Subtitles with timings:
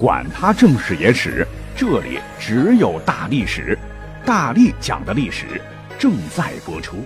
[0.00, 3.76] 管他正史野史，这里只有大历史，
[4.24, 5.60] 大力讲的历史
[5.98, 6.96] 正在播出。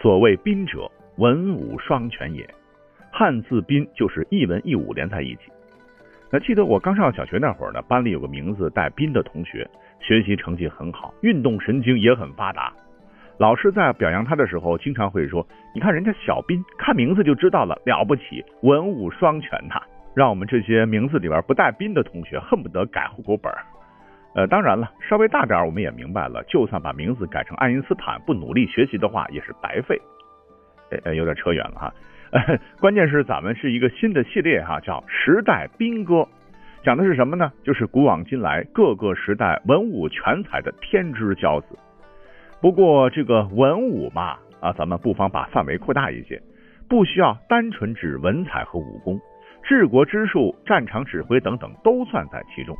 [0.00, 2.48] 所谓宾者，文武双全也。
[3.12, 5.52] 汉字宾就是一文一武连在一起。
[6.30, 9.68] 那记得我刚上小学那会儿呢，班里有个名字带宾的同学，
[10.00, 12.72] 学习成绩很好，运动神经也很发达。
[13.38, 19.80] 老师在表扬他的时候，经常会说：“你看人家小斌，看名字就知道了，了不起，文武双全呐！”
[20.14, 23.52] 让我们这些名字里边不带斌的同学恨不得改户口本。
[24.34, 30.00] 呃，当然了，稍微大点我们也明白了，就算把名字改成爱因斯坦，不努力学习的话也是白费。
[31.04, 31.94] 呃，有点扯远了哈。
[32.80, 36.14] 关键是咱们是一个新的系列哈，叫《时代兵歌》，
[36.82, 37.52] 讲的是什么呢？
[37.62, 41.78] 就是古往今来各个时代文武全才的天之骄子。
[42.60, 46.42] 不过这个文武嘛，啊，咱们不妨把范围扩大一些，
[46.88, 49.20] 不需要单纯指文采和武功，
[49.62, 52.76] 治国之术、战场指挥等等都算在其中。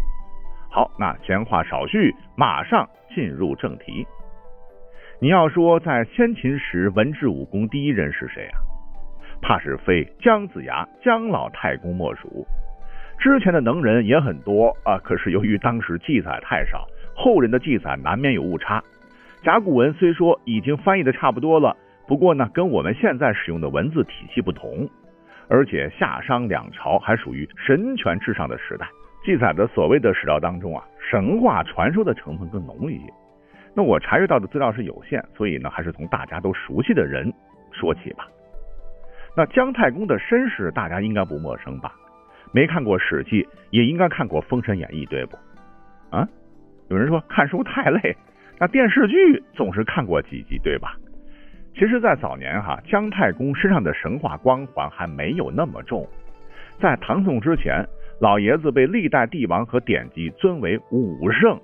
[0.68, 4.04] 好，那闲话少叙，马上进入正题。
[5.20, 8.58] 你要说在先秦时文治武功第一人是谁啊？
[9.40, 12.44] 怕是非姜子牙、姜老太公莫属。
[13.20, 16.84] 之前的能人也很多啊，可是由于当时记载太少，
[17.14, 18.82] 后人的记载难免有误差。
[19.42, 24.88] 甲骨文虽说已经翻译的差不多了，不过呢，跟我们现在使用的文字体系不同，
[25.48, 28.88] 而且夏商两朝还属于神权至上的时代，
[29.24, 33.04] 记载的所谓的史料当中啊，神话传说的成分更浓一些。
[33.74, 37.32] 那我查阅到的资料是有限，所以呢，还是从大家都熟悉的人
[37.70, 38.26] 说起吧。
[39.36, 41.94] 那姜太公的身世大家应该不陌生吧？
[42.52, 45.36] 没看过《史记》，也应该看过《封神演义》，对不？
[46.10, 46.26] 啊？
[46.88, 48.16] 有人说看书太累。
[48.60, 50.96] 那电视剧总是看过几集，对吧？
[51.74, 56.04] 其实，在早年哈，姜太公身上的神话光环还没有那么重。
[56.80, 57.86] 在唐宋之前，
[58.20, 61.56] 老爷子被历代帝王和典籍尊为武圣。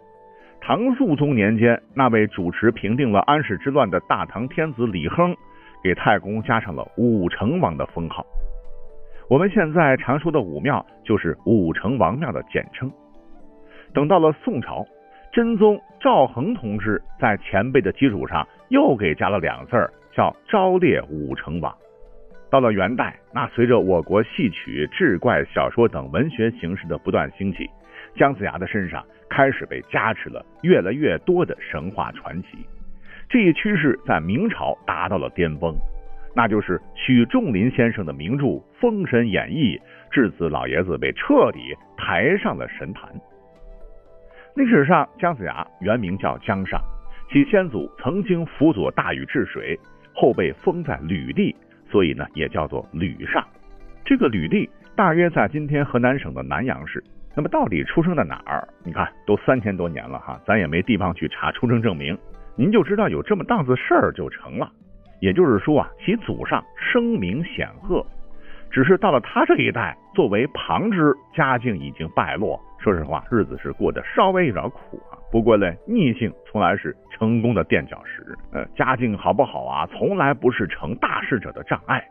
[0.61, 5.35] 唐肃宗年间，那位主持平定了安史之乱的大唐天子李亨，
[5.83, 8.25] 给太公加上了武成王的封号。
[9.29, 12.89] 我们现在常说的武庙，就是武成王庙的简称。
[13.93, 14.87] 等到了宋朝。
[15.35, 21.77] 真宗赵恒同志在前辈的基础上又给加了两字儿，叫昭烈武成王。
[22.49, 27.69] 到了元代，那随着我国戏曲、志怪小说等文学形式的不断兴起，
[28.15, 32.51] 姜子牙的身上开始被加持了越来越多的神话传奇。
[33.29, 35.75] 这一趋势在明朝达到了巅峰，
[36.37, 38.45] 那就是许仲林先生的名著
[38.81, 39.77] 《封神演义》，
[40.13, 43.11] 至此老爷子被彻底抬上了神坛。
[44.57, 46.81] 历史上，姜子牙原名叫姜尚，
[47.29, 49.77] 其先祖曾经辅佐大禹治水，
[50.15, 51.53] 后被封在吕地，
[51.91, 53.45] 所以呢也叫做吕尚。
[54.05, 57.03] 这个吕地大约在今天河南省的南阳市。
[57.35, 58.63] 那么到底出生在哪儿？
[58.85, 62.17] 你看都三千多年了哈，咱也没地方去查出生证明，
[62.55, 64.71] 您就知道有这么档子事儿就成了。
[65.19, 68.07] 也就是说啊，其祖上声名显赫。
[68.71, 72.61] 只是到了他这一代，作为旁支，家境已经败落。
[72.85, 75.17] 说实话，日子是过得稍微有点苦啊。
[75.33, 78.37] 不过呢，逆性从来是成功的垫脚石。
[78.53, 82.07] 呃，家境好不好啊，从来不是成大事者的障碍。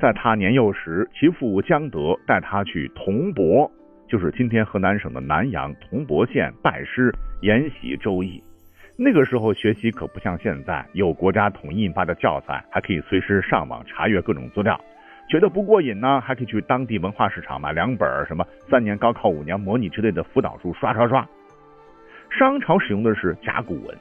[0.00, 3.70] 在他年幼时，其父姜德带他去铜伯，
[4.08, 8.38] 就是今天河南省的南阳铜伯县拜师研习《周易》。
[8.96, 14.80] 那个时候学习可不像现在，有国家统一印发的教材，还可以随时上网查阅各种资料。
[15.28, 21.26] 觉得不过瘾呢，还可以去当地文化市场买两本什么三年高考五年模拟之类的辅导书刷刷刷。
[22.30, 23.96] 商朝使用的是甲骨文，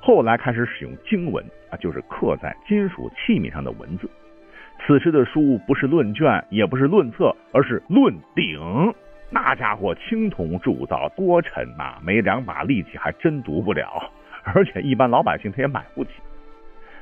[0.00, 4.08] 后来开始使用经文啊，就是刻在金属器皿上的文字。
[4.84, 8.94] 此时的书不是论卷，也不是论册，而是论鼎。
[9.30, 14.10] 那家伙青铜铸造，多沉呐，没两把力气还真读不了，
[14.44, 16.10] 而且一般老百姓他也买不起。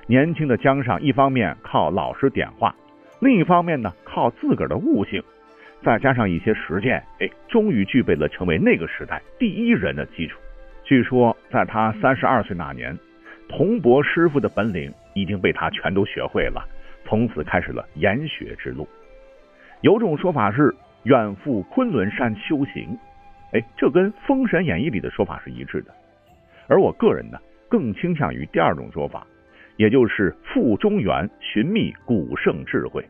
[0.06, 2.74] 年轻的姜尚一方面靠老师点化。
[3.20, 5.22] 另一方面呢，靠自个儿的悟性，
[5.82, 10.38] 再加上一些实践，哎，终于具备了成为那个时代第一人的基础。
[10.84, 12.98] 据说，在他三十二岁那年，
[13.48, 16.62] 铜博师傅的本领已经被他全都学会了，
[17.04, 18.86] 从此开始了研学之路。
[19.80, 20.74] 有种说法是
[21.04, 22.98] 远赴昆仑山修行，
[23.52, 25.94] 哎，这跟《封神演义》里的说法是一致的。
[26.66, 27.38] 而我个人呢，
[27.68, 29.26] 更倾向于第二种说法。
[29.76, 33.04] 也就是赴中原寻觅古圣智慧，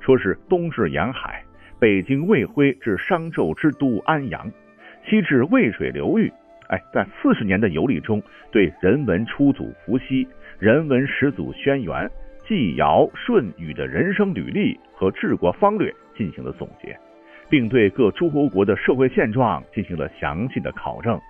[0.00, 1.42] 说是东至沿海，
[1.78, 4.50] 北经魏辉至商纣之都安阳，
[5.08, 6.32] 西至渭水流域。
[6.68, 10.26] 哎，在四十年的游历中，对人文初祖伏羲、
[10.58, 12.08] 人文始祖轩辕、
[12.48, 16.98] 季尧、舜禹的人生履历和治国方略进行了总结，
[17.50, 21.20] 并对各诸侯国的社会现状进行了详细的考证，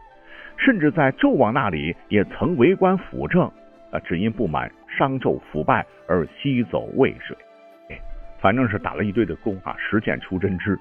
[0.56, 3.50] 甚至在纣王那里也曾为官辅政，
[3.92, 7.36] 啊，只因不满商纣腐败而西走渭水。
[7.90, 8.00] 哎
[8.40, 10.76] 反正是打了一堆的工啊，实践出真知。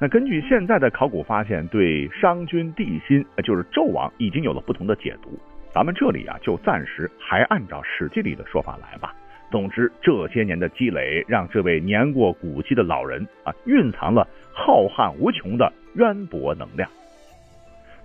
[0.00, 5.38] 那根据现在的考古发现，对商君帝辛，就是纣王，已经有了不同的解读。
[5.72, 9.14] 咱们这里啊，就暂时还按照《史记》里的说法来吧。
[9.50, 16.88] 总之，这些年的积累，让这位年过古稀的老人啊，蕴藏了浩瀚无穷的渊博能量。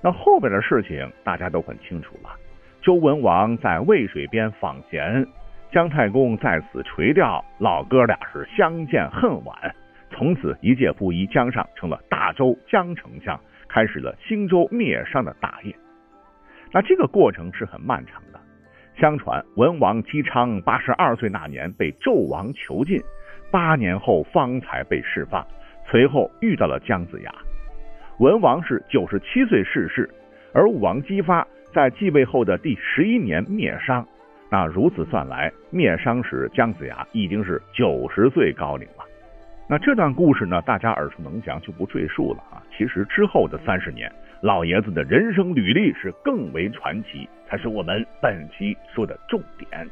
[0.01, 2.29] 那后边的事情大家都很清楚了。
[2.81, 5.27] 周文王在渭水边访贤，
[5.71, 9.75] 姜太公在此垂钓，老哥俩是相见恨晚。
[10.09, 15.75] 从此一介布衣，江上成了大周江丞相，开始了兴周灭商的大业。
[16.71, 18.39] 那这个过程是很漫长的。
[18.97, 23.01] 相传文王姬昌八十二岁那年被纣王囚禁，
[23.51, 25.45] 八年后方才被释放。
[25.85, 27.33] 随后遇到了姜子牙。
[28.19, 30.09] 文王是九十七岁逝世，
[30.53, 34.05] 而武王姬发在继位后的第十一年灭商。
[34.51, 39.05] 那如此算来，灭商时姜子牙已经是九十岁高龄了。
[39.69, 42.63] 那这段故事呢，大家耳熟能详，就不赘述了啊。
[42.75, 44.11] 其实之后的三十年，
[44.41, 49.87] 老爷子的人生履历是更为传奇，才是我们本期说的重点。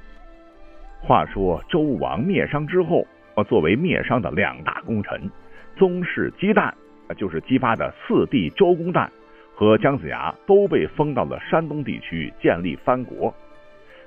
[0.99, 3.05] 话说周王灭商之后，
[3.47, 5.29] 作为灭商的两大功臣，
[5.75, 6.73] 宗室姬旦，
[7.15, 9.07] 就是姬发的四弟周公旦
[9.57, 13.33] 和姜子牙，都被封到了山东地区建立藩国。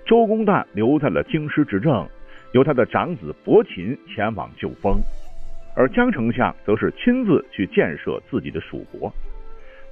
[0.07, 2.09] 周公旦留在了京师执政，
[2.53, 5.01] 由他的长子伯禽前往就封。
[5.75, 9.13] 而姜丞相则是亲自去建设自己的属国。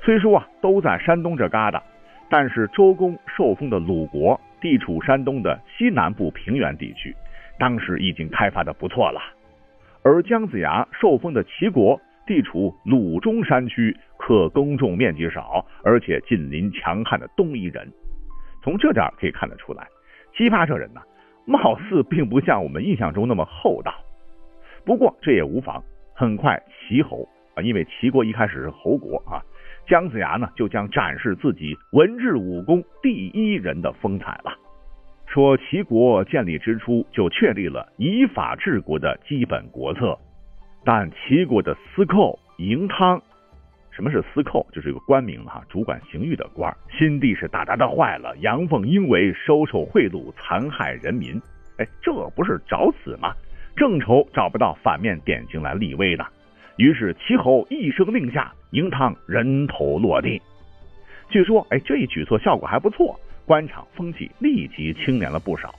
[0.01, 1.83] 虽说啊都在山东这旮瘩，
[2.31, 7.13] 但是周公受封的鲁国地处山东的西南部平原地区，
[7.59, 9.21] 当时已经开发的不错了。
[10.05, 17.91] 而姜子牙受封的齐国地处鲁中山区，可耕种面积少，而且近邻强悍的东夷人。
[18.63, 19.87] 从这点可以看得出来，
[20.37, 21.01] 姬发这人呢，
[21.47, 23.95] 貌似并不像我们印象中那么厚道。
[24.85, 25.83] 不过这也无妨，
[26.15, 29.41] 很快齐侯啊，因为齐国一开始是侯国啊，
[29.87, 34.53] 姜子牙呢就将展示自己文治武功第一人的风采了。
[35.27, 40.19] 说齐国建立之初就确立了以法治国的基本国策，
[40.85, 43.23] 但齐国的司寇嬴汤，
[43.99, 44.65] 什么是司寇？
[44.73, 51.35] 就是一个官名哈，主管刑狱的官，心地是大大的坏了，阳奉阴违，收受贿赂，残害人民。
[51.79, 53.35] 哎，这不是找死吗？
[53.77, 56.25] 正愁找不到反面典型来立威呢，
[56.77, 60.41] 于是齐侯一声令下，嬴汤人头落地。
[61.29, 65.75] 据说，哎，这一举措效果还不错，官场风气立即清廉了不少。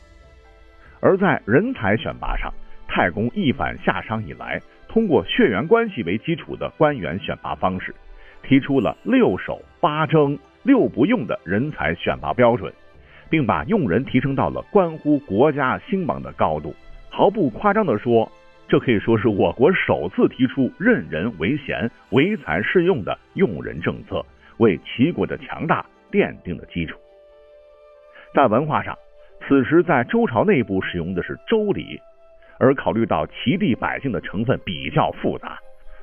[1.00, 2.54] 而在人才选拔上，
[2.86, 7.95] 太公一反夏商以来通过血缘关系为基础的官员选拔方式，
[8.50, 12.74] 提出了六守八征六不用的人才选拔标准，
[13.30, 16.74] 并把用人提升到了关乎国家兴亡的高度。
[17.12, 18.28] 毫不夸张地说，
[18.68, 24.25] 这可以说是我国首次提出任人唯贤、唯才适用的用人政策，
[24.57, 26.98] 为齐国的强大奠定了基础。
[28.34, 28.98] 在文化上，
[29.48, 32.01] 此时在周朝内部使用的是周礼，
[32.57, 35.60] 而考虑到齐地百姓的成分比较复杂，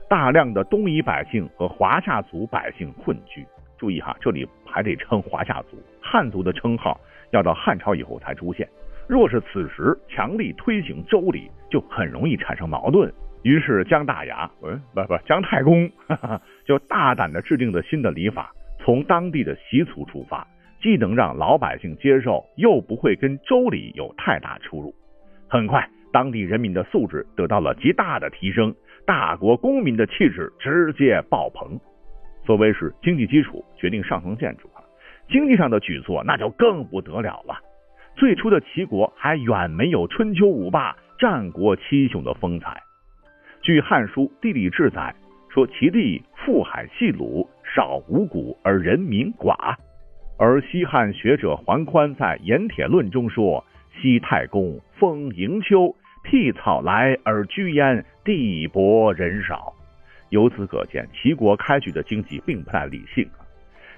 [0.09, 3.45] 大量的东夷百姓和华夏族百姓混居。
[3.79, 6.99] 注意哈，这里还得称华夏族，汉族的称号
[7.31, 8.67] 要到汉朝以后才出现。
[9.09, 13.13] 若是此时强力推行周礼，就很容易产生矛盾。
[13.43, 15.89] 于是姜大牙，嗯，不不，姜太公
[16.67, 20.47] 就大胆的制定了新的礼法，从当地的习俗出发，
[20.81, 24.93] 既能让老百姓接受，又不会跟周礼有太大出入。
[25.49, 28.75] 很快，当地人民的素质得到了极大的提升，
[29.07, 31.79] 大国公民的气质直接爆棚。
[32.45, 34.83] 所谓是经济基础决定上层建筑啊，
[35.29, 37.57] 经济上的举措那就更不得了了。
[38.17, 42.83] 最初的齐国还远没有春秋五霸、战国七雄的风采。
[43.63, 45.15] 据《汉书·地理志》载，
[45.51, 49.75] 说齐地富海细鲁，少五谷而人民寡。
[50.39, 53.65] 而西汉学者桓宽在《盐铁论》中说
[54.01, 55.95] ：“西太公封营丘，
[56.29, 59.73] 辟草来而居焉，地薄人少。”
[60.31, 63.47] 由此可见，齐国开局的经济并不太理性啊。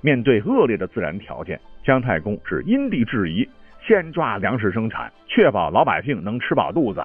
[0.03, 3.49] 面对恶劣的自然条件，姜太公是因地制宜。
[3.87, 7.01] 先抓粮食生产，确保老百姓能吃饱肚子；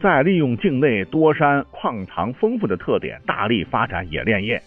[0.00, 4.62] 再利用境内多山矿藏丰富的特点，大力发展冶炼业。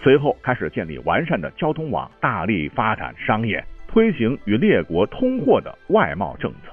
[0.00, 6.72] 随后开始建立完善的交通网，大力发展商业，推行与列国通货的外贸政策。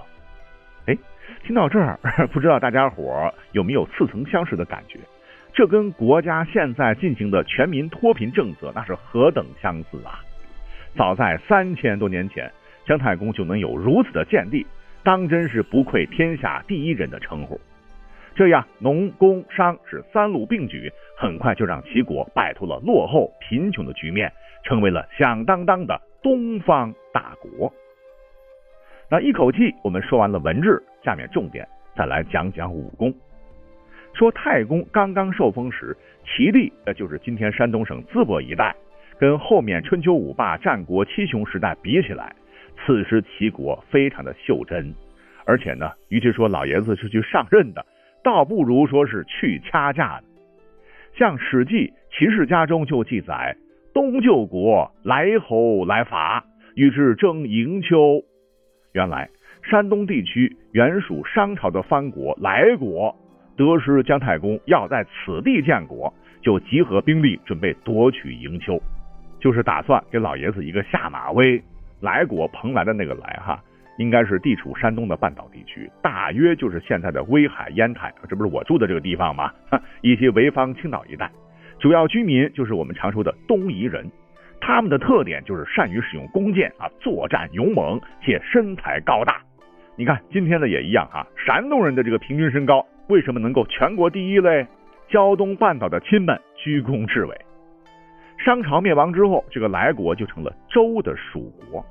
[0.85, 0.95] 哎，
[1.43, 1.99] 听到这儿，
[2.31, 4.99] 不知道大家伙有没有似曾相识的感觉？
[5.51, 10.21] 这跟国家现在进行的全民脱贫政策那是何等相似啊！
[10.95, 12.51] 早在三千多年前，
[12.85, 14.65] 姜太公就能有如此的见地，
[15.03, 17.59] 当真是不愧天下第一人的称呼。
[18.35, 24.31] 这样，农工商是三路并举，很快就让齐国摆脱了落后贫穷的局面，
[24.63, 27.73] 成为了响当当的东方大国。
[29.09, 33.13] 那一口气我们说完了文治，下面重点再来讲讲武功。
[34.13, 38.75] 说太公刚刚受封时，齐地呃就是今天山东省淄博一带，
[39.19, 42.35] 跟后面春秋五霸、战国七雄时代比起来，
[42.77, 44.93] 此时齐国非常的袖珍，
[45.45, 47.85] 而且呢，与其说老爷子是去上任的，
[48.23, 50.23] 倒不如说是去掐架的。
[51.17, 53.55] 像《史记·齐氏家》中就记载
[53.93, 58.23] ：“东救国，来侯来伐，与之争营丘。”
[58.93, 59.29] 原来
[59.63, 63.15] 山东地区原属商朝的藩国莱国。
[63.55, 68.81] 得知姜太公要在此地建国，就集合兵力准备夺取营丘，
[69.37, 71.61] 就是打算给老爷子一个下马威。
[71.99, 73.61] 来国蓬莱的那个来哈，
[73.97, 79.51] 应该是地处山东的半岛地区，大约就是现在的威海烟台，这不是我住的这个地方吗？
[79.99, 81.29] 以及潍坊青岛一带，
[81.77, 84.09] 主要居民就是我们常说的东夷人，
[84.61, 89.41] 他们的特点就是善于使用弓箭啊，作战勇猛且身材高大。
[89.99, 92.85] 你看今天的也一样哈，山东人的这个平均身高。
[93.09, 94.65] 为什么能够全国第一嘞？
[95.09, 97.37] 胶东半岛的亲们居功至伟。
[98.37, 101.85] 商朝灭亡之后，这个莱国就成了周的属国。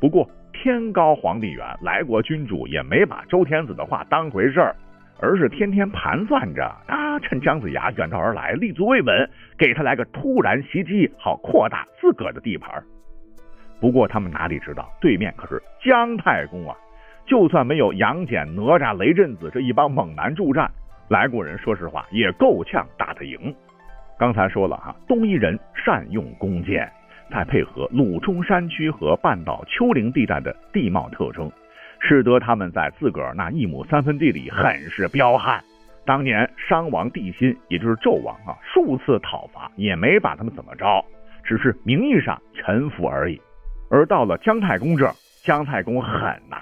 [0.00, 4.74] 不过天高皇帝远，莱国君主也没把周天子的话当回事儿，
[5.20, 12.82] 而是天天盘算着啊，趁姜子牙远道而来，立足未稳，给他来个突然袭击，好扩大自个儿的地盘。
[13.80, 16.76] 不过他们哪里知道，对面可是姜太公啊！
[17.26, 20.70] 就算没有杨戬、哪吒、雷震子这一帮猛男助战，
[21.08, 23.54] 来过人说实话也够呛打得赢。
[24.18, 26.90] 刚才说了哈，东夷人善用弓箭，
[27.30, 31.50] 再配合鲁中山区和半岛丘陵地带的地貌特征，
[31.98, 35.62] 使得他们在自个儿那一亩三分地里很是彪悍。
[36.06, 41.02] 当年商王帝辛，也就是纣王啊，数次讨伐也没把他们怎么着，
[41.42, 43.40] 只是名义上臣服而已。
[43.90, 46.58] 而到了姜太公这儿，姜太公狠呐！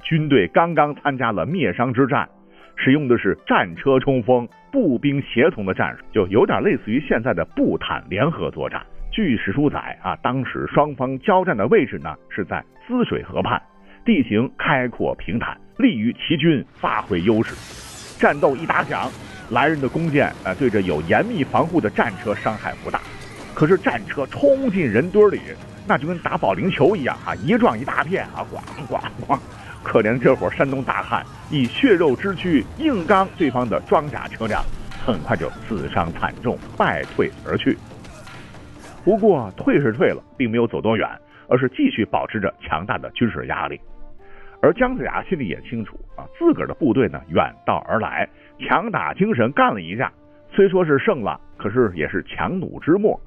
[0.00, 2.28] 军队刚刚参加了灭商之战，
[2.76, 8.80] 使用的是战车冲锋、步兵协同的战术，就有点类似于现在的步坦联合作战。
[9.10, 13.62] 据史书载啊，当时双方交战的位置呢是在滋水河畔，
[14.04, 17.54] 地形开阔平坦，利于齐军发挥优势。
[18.20, 19.08] 战斗一打响，
[19.50, 23.00] 来人的弓箭啊对着有严密防护的战车伤害不大，
[23.54, 25.40] 可是战车冲进人堆里，
[25.86, 28.58] 那就跟打保龄球一样啊，一撞一大片啊，咣
[28.88, 29.38] 咣咣。
[29.84, 34.64] 可怜这伙山东大汉以血肉之躯硬刚对方的装甲车辆，
[35.04, 37.76] 很快就死伤惨重，败退而去。
[39.04, 41.06] 不过退是退了，并没有走多远，
[41.46, 43.78] 而是继续保持着强大的军事压力。
[44.62, 48.26] 而姜子牙心里也清楚啊，自个儿的部队呢远道而来，
[48.58, 50.10] 强打精神干了一架，
[50.50, 53.20] 虽说是胜了，可是也是强弩之末。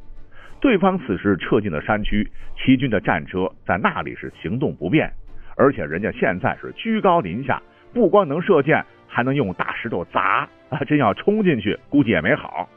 [0.59, 5.13] 对方此时撤进了山区，齐军的战车在那里是行动不便。
[5.57, 7.61] 而且人家现在是居高临下，
[7.91, 10.77] 不光能射箭，还能用大石头砸啊！
[10.85, 12.69] 真要冲进去，估计也没好。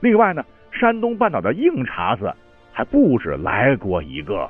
[0.00, 2.32] 另外呢，山东半岛的硬茬子
[2.72, 4.48] 还不止来国一个，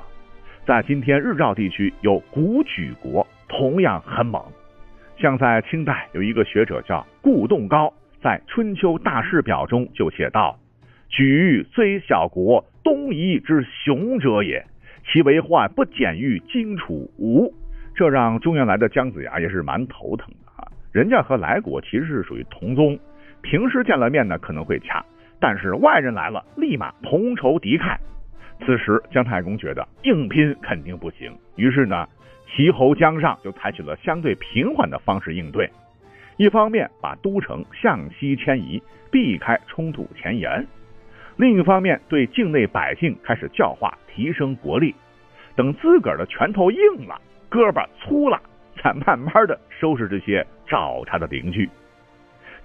[0.63, 4.39] 在今天日照地区有古莒国，同样很猛。
[5.17, 7.91] 像在清代有一个学者叫顾栋高，
[8.21, 10.55] 在《春秋大事表》中就写道
[11.09, 14.63] ：“莒虽小国，东夷之雄者也。”
[15.11, 17.51] 其为患不减于荆楚吴，
[17.95, 20.67] 这让中原来的姜子牙也是蛮头疼的啊！
[20.91, 22.97] 人家和来国其实是属于同宗，
[23.41, 25.03] 平时见了面呢可能会掐，
[25.39, 27.97] 但是外人来了，立马同仇敌忾。
[28.65, 32.07] 此时姜太公觉得硬拼肯定不行，于是呢，
[32.45, 35.69] 齐侯姜尚就采取了相对平缓的方式应对，
[36.37, 40.67] 一方面把都城向西迁移，避开冲突前沿。
[41.39, 44.93] 另一方面，对境内百姓开始教化，提升国力。
[45.55, 47.17] 等自个儿的拳头硬了，
[47.49, 48.37] 胳膊粗了，
[48.75, 51.69] 才慢慢的收拾这些找茬的邻居。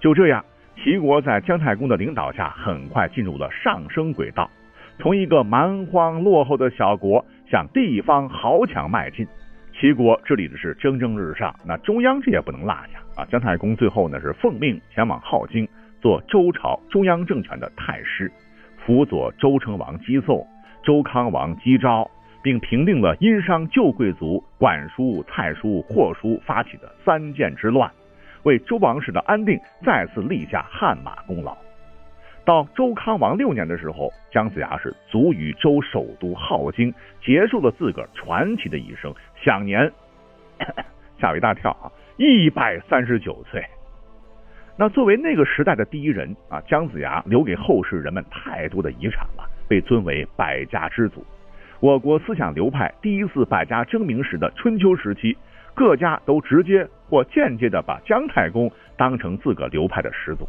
[0.01, 0.43] 就这样，
[0.75, 4.51] 齐国在姜太公的领导下，很快进入了上升轨道，
[4.99, 9.25] 从一个蛮荒落后的小国向地方豪强迈进。
[9.71, 13.25] 齐国治理的是蒸蒸日上，那中央这也不能落下啊！
[13.31, 15.65] 姜太公最后呢是奉命前往镐京，
[16.01, 18.29] 做周朝中央政权的太师。
[18.85, 20.45] 辅佐周成王姬诵、
[20.83, 22.07] 周康王姬昭，
[22.43, 27.91] 并平定了殷商旧贵族管叔、蔡叔、霍叔发起的三建之乱，
[28.43, 31.57] 为周王室的安定再次立下汗马功劳。
[32.45, 39.11] 到周康王六年的时候，姜子牙是卒于周首都镐京，结束了自个儿传奇的一生，
[39.43, 39.91] 享年
[41.19, 43.65] 吓我一大跳啊，一百三十九岁。
[44.77, 51.25] 那作为那个时代的第一人啊，姜子牙留给后世人们太多的遗产了，被尊为百家之祖。
[51.79, 55.37] 我国思想流派第一次百家争鸣时的春秋时期，
[55.73, 60.45] 各家都直接或间接的把姜太公当成自个流派的始祖。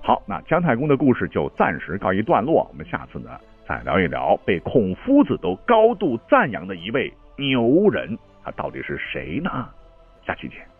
[0.00, 2.66] 好，那姜太公的故事就暂时告一段落。
[2.70, 3.30] 我们下次呢，
[3.66, 9.50] 再聊一聊被孔夫子都高度赞扬的一位牛人，他到底是谁呢？
[10.26, 10.77] 下期见。